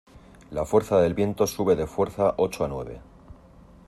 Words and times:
la 0.49 0.65
fuerza 0.65 0.99
del 0.99 1.13
viento 1.13 1.45
sube 1.45 1.75
de 1.75 1.85
fuerza 1.85 2.33
ocho 2.39 2.65
a 2.65 2.67
nueve 2.67 3.01